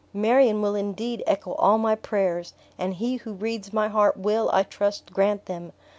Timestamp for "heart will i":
3.87-4.63